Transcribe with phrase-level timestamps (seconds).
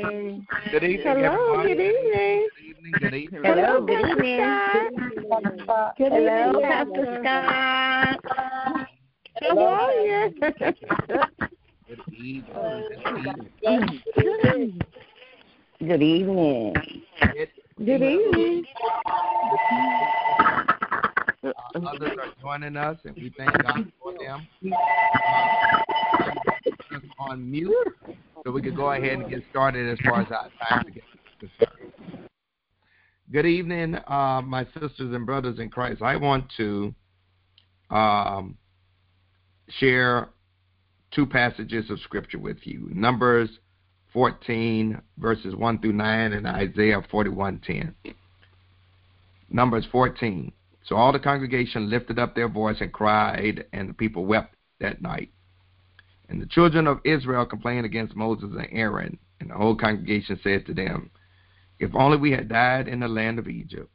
[0.00, 0.46] evening.
[0.70, 1.66] Good evening, Hello, everyone.
[1.66, 2.48] good evening.
[2.56, 2.92] Good evening.
[3.00, 3.42] Good evening.
[3.44, 4.38] Hello, good evening.
[5.64, 5.94] Scott.
[5.98, 8.20] Good Hello, evening, Pastor Scott.
[9.40, 10.34] How are you?
[11.88, 12.44] Good evening.
[13.60, 14.82] Good evening.
[15.80, 16.74] Good evening.
[17.78, 18.64] Good evening.
[21.42, 21.52] Uh,
[21.88, 24.46] others are joining us, and we thank God for them.
[24.72, 25.50] Uh,
[27.18, 27.72] on mute,
[28.44, 31.04] so we can go ahead and get started as far as our time get
[31.38, 32.28] concerned.
[33.32, 36.02] Good evening, uh, my sisters and brothers in Christ.
[36.02, 36.94] I want to
[37.90, 38.56] um,
[39.68, 40.30] share
[41.12, 43.50] two passages of scripture with you Numbers
[44.12, 47.94] 14, verses 1 through 9, and Isaiah 41:10.
[49.48, 50.52] Numbers 14.
[50.84, 55.02] So all the congregation lifted up their voice and cried, and the people wept that
[55.02, 55.30] night.
[56.30, 60.64] And the children of Israel complained against Moses and Aaron, and the whole congregation said
[60.66, 61.10] to them,
[61.80, 63.90] If only we had died in the land of Egypt,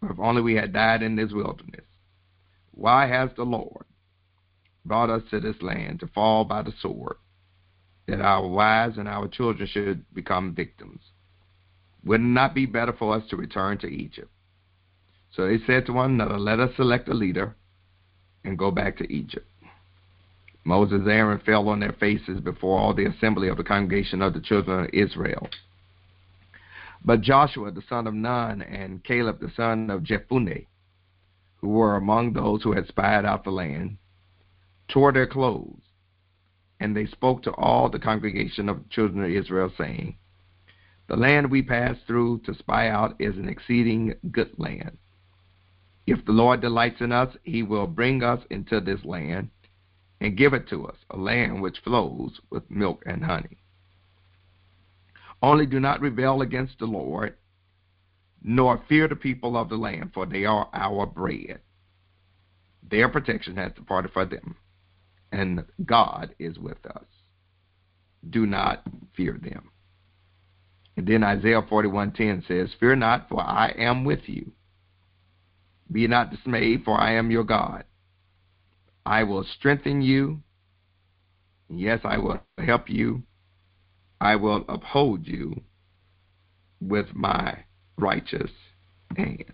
[0.00, 1.84] or if only we had died in this wilderness.
[2.70, 3.84] Why has the Lord
[4.84, 7.16] brought us to this land to fall by the sword,
[8.06, 11.00] that our wives and our children should become victims?
[12.04, 14.30] Would it not be better for us to return to Egypt?
[15.32, 17.56] So they said to one another, Let us select a leader
[18.44, 19.48] and go back to Egypt.
[20.64, 24.32] Moses and Aaron fell on their faces before all the assembly of the congregation of
[24.32, 25.48] the children of Israel.
[27.04, 30.66] But Joshua the son of Nun and Caleb the son of Jephunneh,
[31.56, 33.98] who were among those who had spied out the land,
[34.88, 35.82] tore their clothes,
[36.80, 40.16] and they spoke to all the congregation of the children of Israel, saying,
[41.08, 44.96] The land we passed through to spy out is an exceeding good land.
[46.06, 49.50] If the Lord delights in us, he will bring us into this land
[50.24, 53.58] and give it to us, a land which flows with milk and honey.
[55.42, 57.36] Only do not rebel against the Lord,
[58.42, 61.60] nor fear the people of the land, for they are our bread.
[62.90, 64.56] Their protection has departed for them,
[65.30, 67.04] and God is with us.
[68.30, 68.82] Do not
[69.14, 69.72] fear them.
[70.96, 74.52] And then Isaiah 41:10 says, "Fear not, for I am with you.
[75.92, 77.84] Be not dismayed, for I am your God.
[79.06, 80.40] I will strengthen you.
[81.68, 83.22] Yes, I will help you.
[84.20, 85.62] I will uphold you
[86.80, 87.64] with my
[87.98, 88.50] righteous
[89.16, 89.44] hand.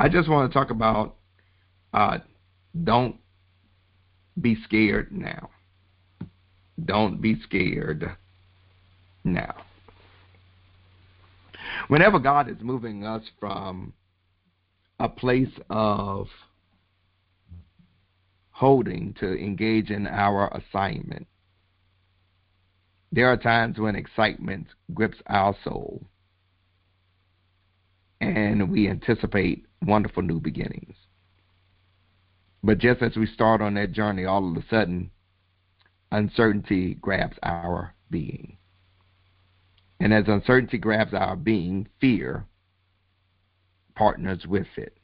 [0.00, 1.16] I just want to talk about
[1.92, 2.18] uh,
[2.84, 3.16] don't
[4.40, 5.50] be scared now.
[6.84, 8.16] Don't be scared
[9.24, 9.54] now.
[11.88, 13.92] Whenever God is moving us from
[15.00, 16.28] a place of
[18.58, 21.28] holding to engage in our assignment,
[23.12, 26.02] there are times when excitement grips our soul
[28.20, 30.96] and we anticipate wonderful new beginnings.
[32.64, 35.12] But just as we start on that journey, all of a sudden,
[36.10, 38.56] uncertainty grabs our being.
[40.00, 42.44] And as uncertainty grabs our being, fear
[43.94, 44.96] partners with it.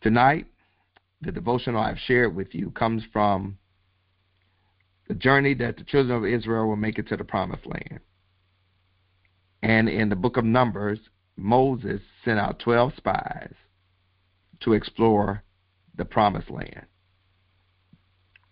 [0.00, 0.46] Tonight,
[1.20, 3.58] the devotional I've shared with you comes from
[5.08, 8.00] the journey that the children of Israel will make it to the promised land.
[9.62, 10.98] And in the book of Numbers,
[11.36, 13.54] Moses sent out 12 spies
[14.60, 15.42] to explore
[15.96, 16.86] the promised land.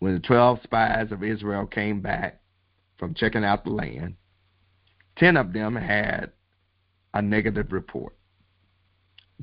[0.00, 2.40] When the 12 spies of Israel came back
[2.98, 4.16] from checking out the land,
[5.16, 6.32] 10 of them had
[7.14, 8.14] a negative report.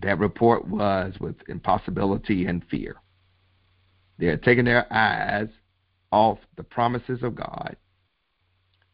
[0.02, 2.98] That report was with impossibility and fear.
[4.18, 5.50] They had taken their eyes
[6.12, 7.76] off the promises of God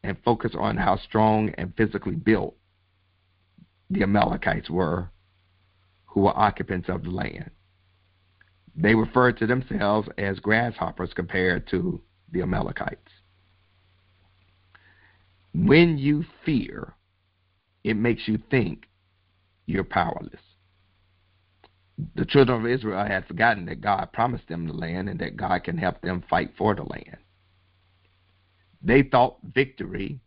[0.04, 2.56] and focused on how strong and physically built
[3.90, 5.09] the Amalekites were,
[6.06, 7.52] who were occupants of the land.
[8.76, 12.02] They referred to themselves as grasshoppers compared to
[12.32, 13.12] the Amalekites.
[15.53, 16.94] When you fear,
[17.84, 18.88] it makes you think
[19.66, 20.40] you're powerless.
[22.16, 25.64] The children of Israel had forgotten that God promised them the land and that God
[25.64, 27.18] can help them fight for the land.
[28.82, 30.20] They thought victory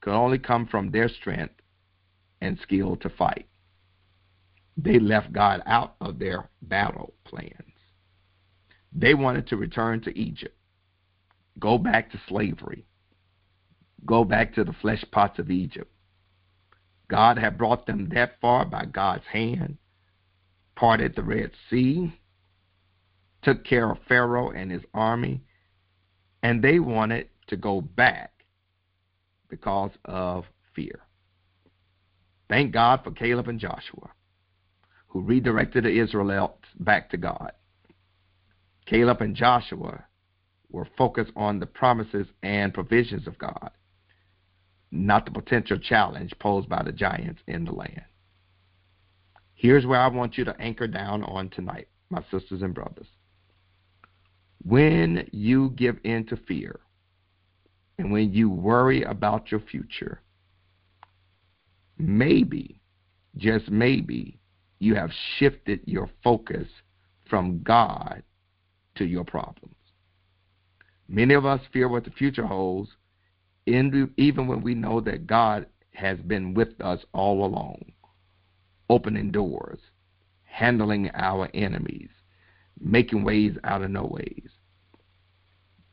[0.00, 1.54] could only come from their strength
[2.40, 3.46] and skill to fight.
[4.76, 7.72] They left God out of their battle plans.
[8.92, 10.56] They wanted to return to Egypt,
[11.58, 12.84] go back to slavery,
[14.04, 15.90] go back to the flesh pots of Egypt.
[17.08, 19.78] God had brought them that far by God's hand,
[20.74, 22.12] parted the Red Sea,
[23.42, 25.42] took care of Pharaoh and his army,
[26.42, 28.44] and they wanted to go back
[29.48, 31.00] because of fear.
[32.48, 34.10] Thank God for Caleb and Joshua,
[35.08, 37.52] who redirected the Israelites back to God.
[38.86, 40.04] Caleb and Joshua
[40.70, 43.70] were focused on the promises and provisions of God,
[44.90, 48.02] not the potential challenge posed by the giants in the land.
[49.62, 53.06] Here's where I want you to anchor down on tonight, my sisters and brothers.
[54.64, 56.80] When you give in to fear
[57.96, 60.20] and when you worry about your future,
[61.96, 62.80] maybe,
[63.36, 64.40] just maybe,
[64.80, 66.66] you have shifted your focus
[67.30, 68.24] from God
[68.96, 69.76] to your problems.
[71.06, 72.90] Many of us fear what the future holds,
[73.68, 77.92] even when we know that God has been with us all along,
[78.92, 79.78] opening doors,
[80.44, 82.10] handling our enemies,
[82.78, 84.50] making ways out of no ways.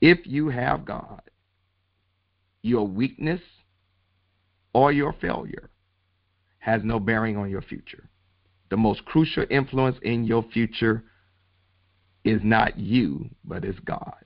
[0.01, 1.21] If you have God,
[2.61, 3.39] your weakness
[4.73, 5.69] or your failure
[6.57, 8.09] has no bearing on your future.
[8.69, 11.05] The most crucial influence in your future
[12.25, 14.25] is not you, but it's God.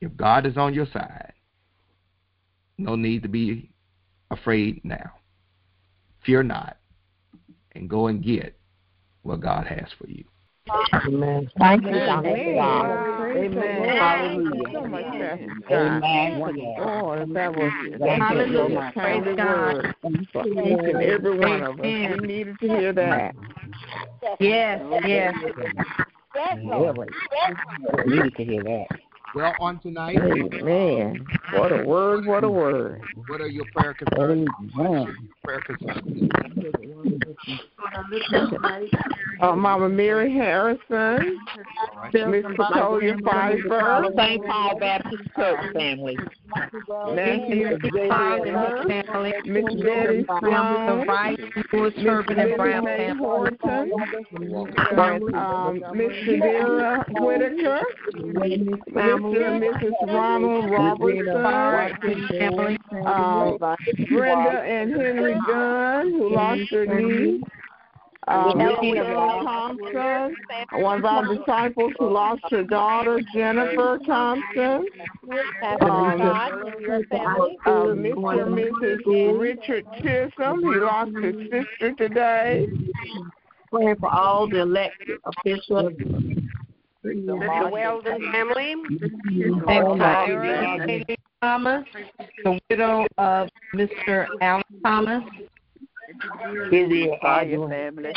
[0.00, 1.32] If God is on your side,
[2.78, 3.72] no need to be
[4.30, 5.10] afraid now.
[6.24, 6.76] Fear not,
[7.74, 8.56] and go and get
[9.22, 10.24] what God has for you.
[11.06, 11.50] Amen.
[11.58, 12.28] Thank you, Dr.
[12.28, 13.98] Amen.
[13.98, 14.72] Hallelujah.
[14.72, 16.40] So much, Pastor Amen.
[16.78, 18.94] Oh, that was Thank you, your Lord.
[18.94, 19.94] timely word
[20.32, 21.84] for each and every one of us.
[21.84, 23.34] We needed to hear that.
[24.38, 25.34] Yes, yes.
[26.64, 27.08] Really.
[28.06, 29.01] You need to hear that.
[29.34, 31.24] Well, on tonight, Amen.
[31.54, 33.00] What a word, what a word.
[33.28, 34.46] what are your prayer concerns?
[34.78, 35.30] Amen.
[35.42, 36.30] Prayer concerns.
[39.40, 41.38] Uh, Mama Mary Harrison,
[42.12, 44.46] Miss Petunia Pfeiffer, St.
[44.46, 46.16] Paul Baptist Church family.
[47.14, 48.84] Nancy Xavier,
[49.44, 51.38] Miss Betty Sloan, Right,
[51.72, 53.24] Louis Miss Urban and Brown May family.
[53.24, 53.92] Horton,
[55.34, 57.82] um, Miss Shavira Whitaker,
[59.22, 59.60] Mr.
[59.60, 59.92] Mrs.
[60.08, 61.36] Ronald Robertson,
[63.06, 63.58] um,
[64.08, 67.42] Brenda and Henry Gunn, who lost their knee.
[68.28, 70.36] Um, Michelle Thompson,
[70.74, 74.86] one of our disciples who lost her daughter, Jennifer Thompson.
[75.80, 76.50] Um, uh,
[77.66, 78.42] Mr.
[78.42, 79.40] and Mrs.
[79.40, 82.68] Richard Chisholm, he lost his sister today.
[83.72, 85.92] Praying for all the elected officials.
[87.02, 88.74] The Weldon family.
[89.66, 91.84] My And Haley Thomas,
[92.44, 94.26] the widow of Mr.
[94.40, 95.24] Alan Thomas.
[96.70, 98.12] family.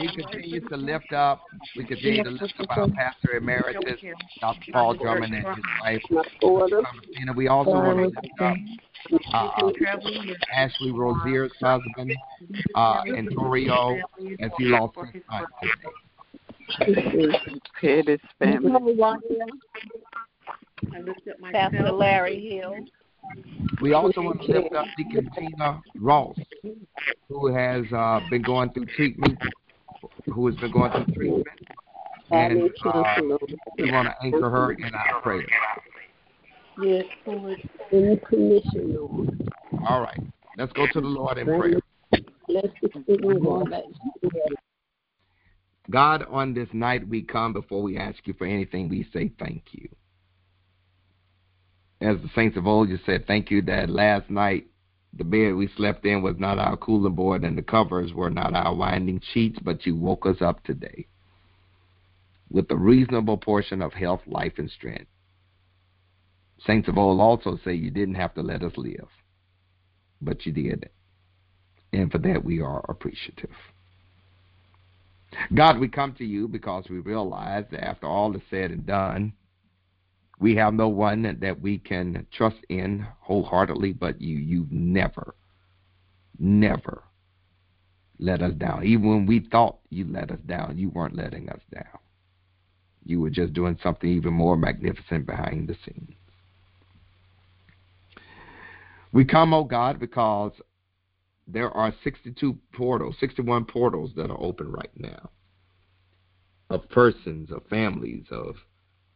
[0.00, 1.40] We continue to lift up,
[1.76, 4.00] we continue to lift up our pastor emeritus,
[4.40, 4.72] Dr.
[4.72, 6.02] Paul Drummond and his wife,
[6.42, 7.32] Thomasina.
[7.34, 8.56] We also want to lift up
[9.32, 9.70] uh,
[10.54, 12.12] Ashley Rozier's husband,
[12.74, 13.96] uh, Antonio,
[14.40, 15.90] as he lost his son today.
[17.80, 18.72] Pettis family.
[21.52, 22.76] Pastor Larry Hill.
[23.80, 26.36] We also want to lift up Deacon Tina Ross,
[27.28, 29.38] who has uh, been going through treatment,
[30.32, 31.46] who has been going through treatment,
[32.30, 33.20] and uh,
[33.78, 35.46] we want to anchor her in our prayer.
[36.82, 37.58] Yes, Lord.
[37.92, 39.50] In commission, Lord.
[39.86, 40.20] All right,
[40.56, 41.80] let's go to the Lord in prayer.
[42.48, 43.82] Bless the Spirit going back.
[45.90, 49.62] God, on this night we come before we ask you for anything, we say thank
[49.72, 49.88] you.
[52.00, 54.66] As the saints of old just said, thank you that last night
[55.16, 58.54] the bed we slept in was not our cooling board and the covers were not
[58.54, 61.06] our winding sheets, but you woke us up today
[62.50, 65.08] with a reasonable portion of health, life, and strength.
[66.66, 69.08] Saints of old also say you didn't have to let us live,
[70.20, 70.90] but you did.
[71.92, 73.50] And for that we are appreciative.
[75.54, 79.32] God, we come to you because we realize that after all is said and done,
[80.38, 84.36] we have no one that we can trust in wholeheartedly but you.
[84.36, 85.34] You've never,
[86.38, 87.04] never
[88.18, 88.84] let us down.
[88.84, 91.98] Even when we thought you let us down, you weren't letting us down.
[93.04, 96.14] You were just doing something even more magnificent behind the scenes.
[99.12, 100.52] We come, oh God, because
[101.46, 105.30] there are 62 portals, 61 portals that are open right now
[106.68, 108.56] of persons, of families, of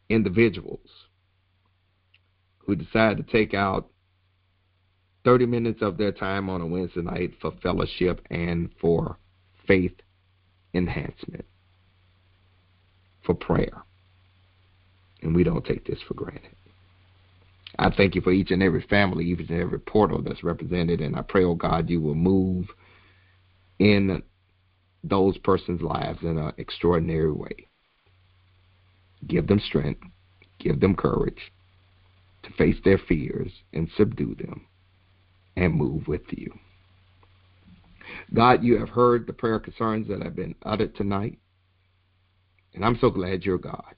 [0.08, 0.88] individuals
[2.58, 3.90] who decide to take out
[5.24, 9.18] 30 minutes of their time on a Wednesday night for fellowship and for
[9.66, 9.94] faith
[10.72, 11.44] enhancement,
[13.24, 13.82] for prayer.
[15.22, 16.54] And we don't take this for granted.
[17.78, 21.16] I thank you for each and every family, each and every portal that's represented, and
[21.16, 22.66] I pray, oh God, you will move
[23.78, 24.22] in
[25.02, 27.68] those persons' lives in an extraordinary way.
[29.26, 30.02] Give them strength,
[30.58, 31.52] give them courage
[32.42, 34.66] to face their fears and subdue them
[35.56, 36.52] and move with you.
[38.34, 41.38] God, you have heard the prayer concerns that have been uttered tonight,
[42.74, 43.94] and I'm so glad you're God.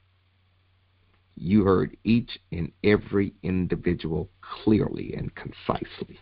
[1.43, 6.21] You heard each and every individual clearly and concisely.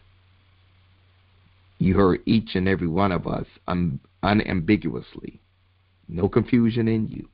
[1.76, 5.42] You heard each and every one of us un- unambiguously.
[6.08, 7.28] No confusion in you.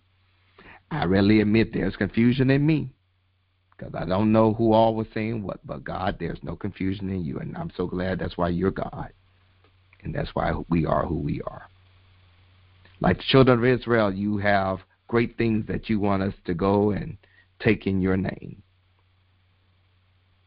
[0.90, 2.90] I readily admit there's confusion in me
[3.70, 7.24] because I don't know who all was saying what, but God, there's no confusion in
[7.24, 9.12] you, and I'm so glad that's why you're God,
[10.02, 11.68] and that's why we are who we are.
[12.98, 16.90] Like the children of Israel, you have great things that you want us to go
[16.90, 17.16] and
[17.60, 18.62] take in your name.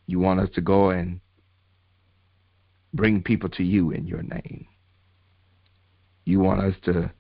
[0.08, 1.22] You want us to go and
[2.94, 4.68] bring people to you in your name.
[6.26, 7.12] You want us to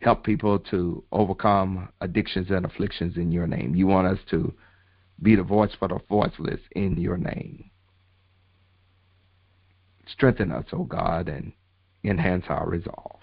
[0.00, 3.74] help people to overcome addictions and afflictions in your name.
[3.74, 4.54] You want us to
[5.22, 7.70] be the voice for the voiceless in your name.
[10.06, 11.52] Strengthen us, O oh God, and
[12.02, 13.20] enhance our resolve.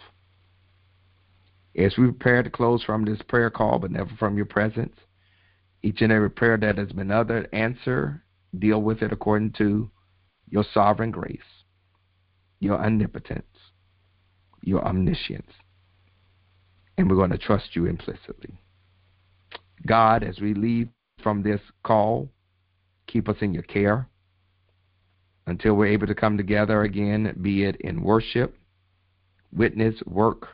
[1.75, 4.95] As we prepare to close from this prayer call, but never from your presence,
[5.87, 8.21] each and every prayer that has been uttered, answer,
[8.59, 9.89] deal with it according to
[10.49, 11.39] your sovereign grace,
[12.59, 13.45] your omnipotence,
[14.61, 15.51] your omniscience.
[16.97, 18.59] And we're going to trust you implicitly.
[19.85, 20.89] God, as we leave
[21.23, 22.27] from this call,
[23.07, 24.09] keep us in your care
[25.45, 28.57] until we're able to come together again, be it in worship,
[29.53, 30.49] witness, work,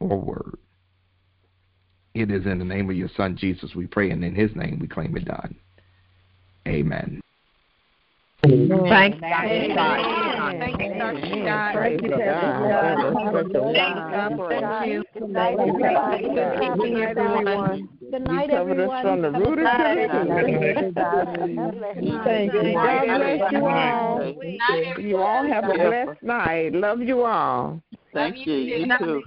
[0.00, 0.58] or word.
[2.14, 4.78] It is in the name of your Son, Jesus, we pray, and in his name
[4.80, 5.56] we claim it done.
[6.68, 7.20] Amen.
[8.42, 10.54] Thank you, Thank you, God.
[10.58, 11.74] Thank you, Thank you, God.
[11.74, 12.08] Thank you,
[16.60, 17.88] keeping everyone.
[18.10, 19.02] Good night, everyone.
[19.02, 20.52] from the root of Thank
[21.50, 21.56] you.
[21.56, 24.34] God bless you all.
[24.98, 26.74] You all have a blessed night.
[26.74, 27.80] Love you all.
[28.12, 28.54] Thank you.
[28.54, 29.22] You too.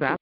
[0.00, 0.15] Bye.